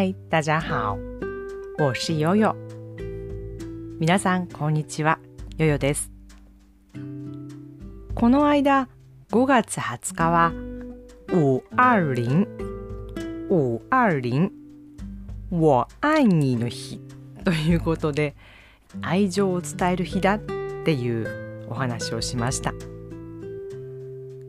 [0.00, 0.96] 嗨，大家好，
[1.76, 2.56] 我是悠悠。
[4.00, 5.18] 皆さんこんにちは、
[5.58, 6.10] 悠悠です。
[8.14, 8.88] この間
[9.30, 10.54] 5月20日は
[11.30, 12.48] 五二零
[13.50, 14.50] 五二零
[15.50, 16.98] 我愛你の日。
[17.44, 18.34] ということで
[19.02, 22.72] 愛情を伝える日だっていうお話をしました。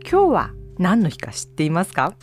[0.10, 2.14] 今日は何の日か知っていますか？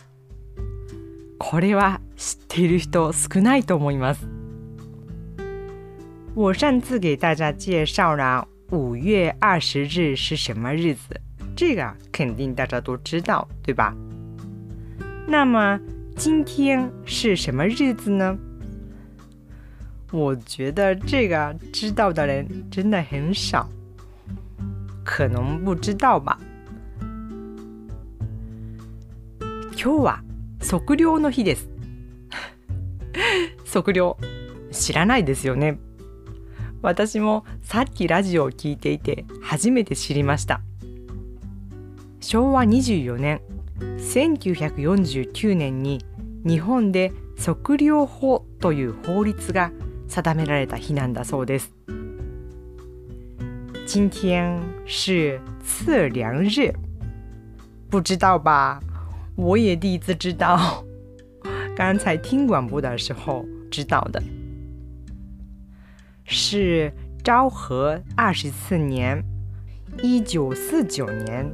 [1.39, 4.27] これは知っている人少ないと思います。
[6.35, 11.19] 我上次给大家介绍了五月二十日是什么日子，
[11.55, 13.95] 这个肯定大家都知道，对吧？
[15.27, 15.79] 那么
[16.15, 18.37] 今天是什么日子呢？
[20.11, 23.67] 我觉得这个知道的人真的很少，
[25.05, 26.37] 可能不知道吧。
[29.75, 30.19] 今日は
[30.61, 31.69] 測量の日です。
[33.65, 34.17] 測量
[34.71, 35.79] 知らないですよね。
[36.81, 40.61] 私もさっきラジオを聞いていて初めて知りました。
[42.21, 43.41] 昭和24年
[43.97, 46.05] 1949年に
[46.45, 49.71] 日本で測量法という法律が
[50.07, 51.73] 定められた日なんだそうです。
[53.85, 56.73] 今天是测量日，
[57.89, 58.79] 不知道吧？
[59.39, 60.83] 我也第一次知道，
[61.73, 64.21] 刚才听广播的时候知道的。
[66.25, 66.91] 是
[67.23, 69.23] 昭和二十四年，
[70.03, 71.49] 一九四九年，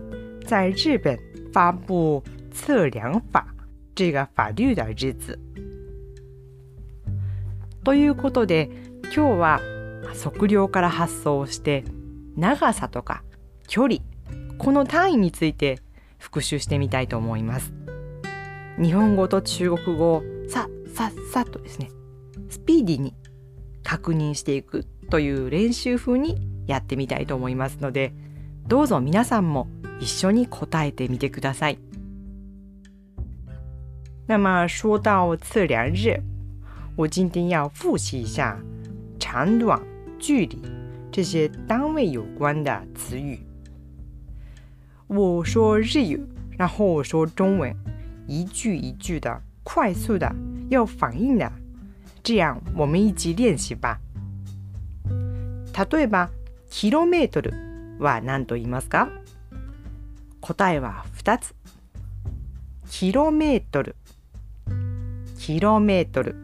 [0.47, 1.15] 在日本
[1.53, 3.53] 发布测量法
[3.93, 5.37] 这个法律的日子。
[7.83, 8.71] ということで
[9.03, 9.61] 今日は
[10.15, 11.83] 測量から発想して
[12.35, 13.21] 長さとか
[13.67, 13.99] 距離
[14.57, 15.79] この単位について
[16.25, 17.71] 復習してみたいと思います。
[18.81, 21.91] 日本語と中国語をさささっとですね
[22.49, 23.13] スピーディーに
[23.83, 28.11] 確認していくという練習風にやってみたいと思いますので
[28.67, 29.67] どうぞ皆さんも
[29.99, 31.77] 一緒に答えてみてください。
[34.25, 36.19] 那么说到测量日，
[36.95, 38.59] 我今天要复习一下
[39.19, 39.79] 长短、
[40.17, 40.59] 距离
[41.11, 43.44] 这些单位有关的词语。
[45.07, 46.19] 我说日语，
[46.57, 47.75] 然后我说中文，
[48.27, 50.33] 一句一句的，快速的，
[50.69, 51.51] 要反应的，
[52.23, 53.99] 这样我们一起练习吧。
[55.73, 56.29] 例えば、
[56.69, 57.53] キロメートル
[57.99, 59.09] は何と言いますか？
[60.41, 61.53] 答えは2つ。
[62.89, 63.95] キロメートル、
[65.37, 66.35] キロメートル。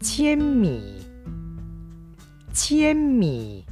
[0.00, 0.80] 千米、
[2.52, 3.64] 千米。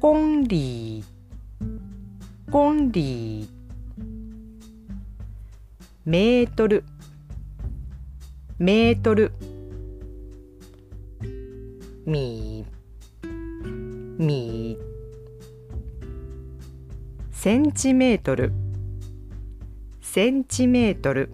[0.00, 1.04] 公里、
[2.50, 3.46] 公里。
[6.06, 6.84] メートル、
[8.58, 9.30] メートル。
[12.06, 12.64] 米、
[14.16, 14.78] 米。
[17.30, 18.52] センチメートル、
[20.00, 21.28] センチメートル。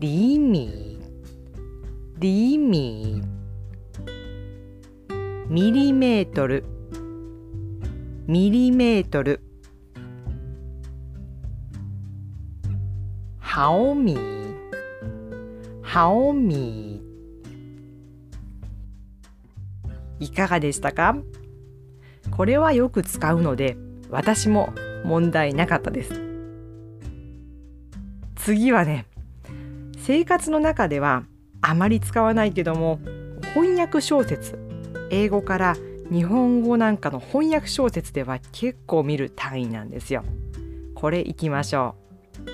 [0.00, 0.96] 厘米、
[2.18, 3.33] 厘米。
[5.54, 6.64] ミリメートル、
[8.26, 9.40] ミリメートル。
[13.40, 14.16] 毫米、
[15.84, 17.00] 毫米。
[20.18, 21.16] いかがでしたか？
[22.32, 23.76] これはよく使うので
[24.10, 26.20] 私も問題なかったです。
[28.34, 29.06] 次はね
[29.98, 31.22] 生活の中では
[31.60, 32.98] あまり使わないけども
[33.54, 34.63] 翻訳小説。
[35.10, 35.76] 英語から
[36.10, 40.22] 日本語なんかの翻訳小説では結構見る単位なんですよ
[40.94, 41.94] これいきましょ
[42.46, 42.50] う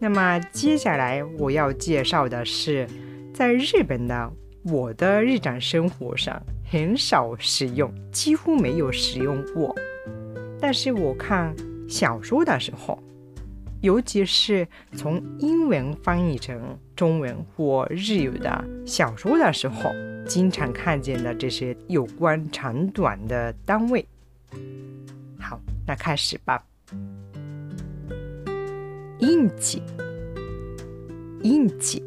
[0.00, 2.86] 那么接下来我要介绍的是
[3.34, 4.32] 在日本的
[4.64, 9.74] 我的日常生活上很少使用，几乎没有使用过。
[10.60, 11.54] 但是我看
[11.88, 13.02] 小说的时候，
[13.80, 19.90] 尤其是从英文翻译成中文或日语的小说的时候，
[20.26, 24.04] 经常看见的这些有关长短的单位。
[25.38, 26.64] 好，那开始吧。
[29.20, 29.82] 印记，
[31.42, 32.02] 印记。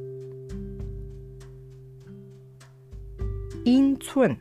[3.64, 4.36] 英寸，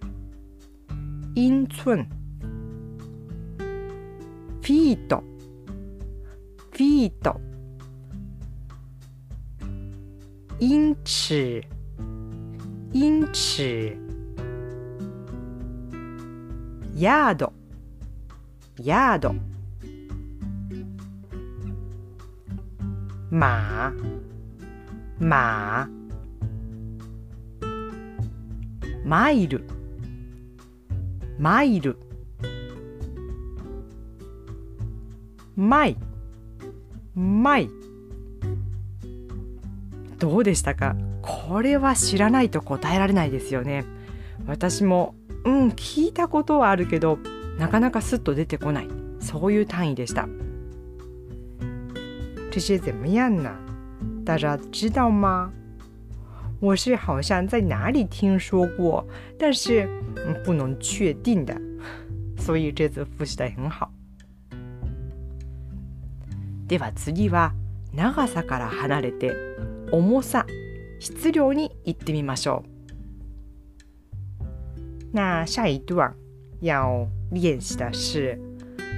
[1.34, 2.06] 英寸
[4.62, 5.22] ，feet
[6.80, 7.38] フート
[10.58, 11.62] インチ。
[12.94, 13.98] インチ。
[16.96, 17.52] ヤード。
[18.82, 19.34] ヤード。
[23.30, 29.68] マーマーイル。
[31.38, 31.98] マイル。
[35.56, 35.92] マイ。
[35.92, 36.09] ル
[37.20, 37.70] マイ
[40.18, 40.96] どうでしたか？
[41.22, 43.84] これは知らないと答えられないですよね。
[44.46, 45.14] 私も
[45.44, 47.18] うん聞いたことはあるけど
[47.58, 48.88] なかなかスッと出てこない。
[49.20, 50.28] そういう単位でした。
[52.50, 53.54] 这些怎么样呢？
[54.24, 55.50] 大家知道吗？
[56.60, 59.06] 我是好像在哪里听说过
[59.38, 59.88] 但是
[60.44, 61.54] 不能确定的。
[62.38, 63.90] 所以这次复习的很好。
[66.70, 67.52] では次は
[67.92, 69.32] 長さから離れて
[69.90, 70.46] 重さ
[71.00, 72.70] 質量に行ってみましょう。
[75.12, 76.14] 那下一段
[76.60, 78.38] 要练习的是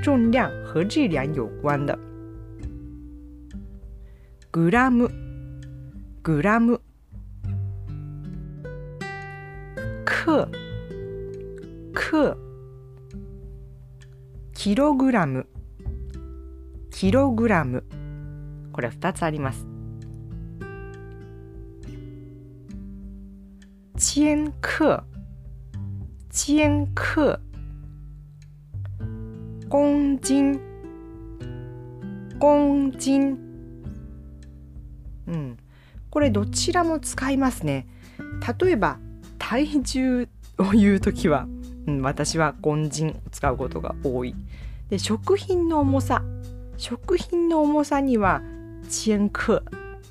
[0.05, 1.99] 重量和质量有关的。
[4.51, 5.11] グラム、
[6.23, 6.83] グラム、
[10.05, 10.47] 克、
[11.95, 12.37] 克、
[14.53, 15.47] キログラム、
[17.03, 17.83] キログラム。
[18.73, 19.67] これ2つあります。
[23.97, 25.03] 千克、
[26.31, 27.41] 千克、
[29.69, 30.61] 公斤、
[32.39, 33.37] 公斤。
[35.27, 35.57] うん、
[36.09, 37.89] これどちらも使いますね。
[38.61, 39.01] 例えば
[39.41, 41.49] 体重を言うときは、
[41.89, 44.37] うん、私は公斤を使うことが多い。
[44.89, 46.23] で食品の重さ
[46.83, 48.43] 食品の重さには
[48.89, 49.63] 千克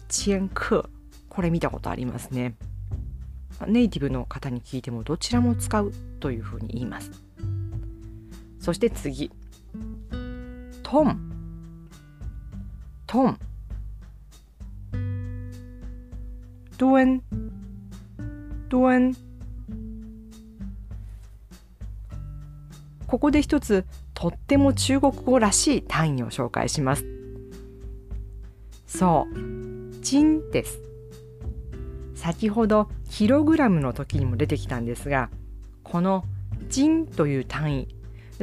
[0.08, 0.90] 千克
[1.28, 2.56] これ見たことありますね。
[3.68, 5.92] ネイティブの方に聞いてもどちらも使う
[6.22, 7.12] というふうに言います。
[8.62, 9.30] そして次。
[10.82, 11.20] トン。
[13.06, 13.38] トン。
[16.78, 17.22] 吨
[18.70, 19.16] 吨
[23.08, 23.86] ここで一つ
[24.22, 27.04] とっても中国語らしい単位を紹介します。
[28.86, 29.36] そう
[30.04, 30.80] 「斤」です。
[32.14, 35.32] 先ほどキログラムの時にも出てきたんですが
[35.82, 36.24] この
[36.70, 37.88] 「斤」という単位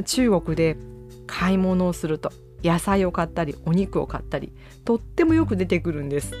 [0.03, 0.75] 中国で
[1.27, 4.51] 買い物をすると野菜を買ったりお肉を買ったり
[4.83, 6.33] とってもよく出てくるんです。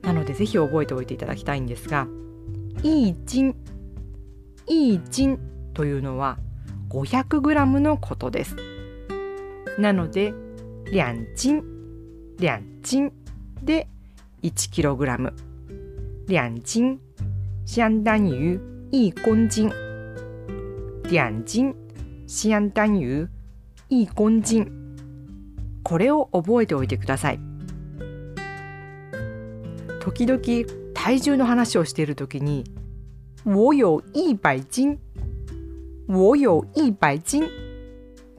[0.00, 2.08] なのでぜひ覚えておいていただきたいんですが
[2.82, 3.54] 「いい斤」
[4.66, 5.38] 「いい斤」
[5.74, 6.38] というのは
[6.88, 8.56] 500g のことです
[9.78, 10.32] なので
[10.92, 11.62] 「两斤」
[12.38, 13.12] 「两斤」
[13.62, 13.88] で
[14.42, 15.32] 1kg
[16.28, 16.98] 两斤
[17.64, 18.58] 相当于
[18.90, 19.70] 一公斤。
[21.10, 21.74] 两斤
[22.26, 23.26] 相当于
[23.88, 24.66] 一公斤。
[25.82, 27.40] これを覚えておいてください。
[30.00, 30.40] 時々
[30.94, 32.64] 体重の話をしている時に
[33.44, 34.98] 「我有一百斤」
[36.08, 37.46] 「我有一百斤」っ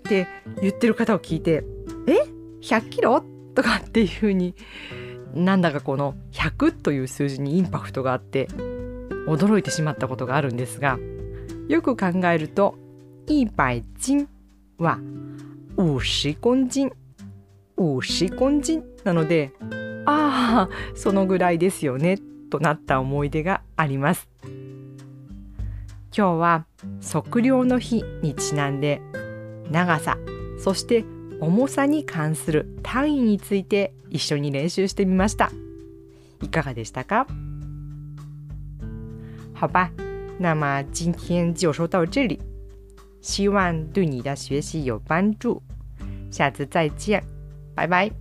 [0.03, 0.27] て
[0.61, 1.63] 言ってる方を聞いて
[2.07, 2.23] 「え
[2.61, 3.23] ？100キロ?」
[3.55, 4.55] とかっていうふうに
[5.33, 8.47] なんだかこの100という数字にインパクトがあって
[9.27, 10.97] 驚いてしまったことがあるんですが
[11.67, 12.75] よく考えると
[13.27, 14.27] 100斤
[14.79, 14.99] は
[15.77, 16.91] 50公斤
[17.77, 19.51] 50公斤なので
[20.05, 22.17] ああそのぐらいですよね
[22.49, 24.27] となった思い出があります
[26.15, 26.65] 今日は
[27.01, 29.01] 測量の日にちなんで
[29.69, 30.17] 長さ
[30.59, 31.05] そして
[31.39, 35.51] 重さに関する単位について一緒に練習してみました。
[36.41, 37.27] いかがでしたか？
[39.53, 39.91] 好吧，
[40.39, 42.39] 那么今天就说到这里，
[43.21, 45.61] 希望对你的学习有帮助。
[46.31, 47.23] 下次再见，
[47.75, 48.11] 拜拜。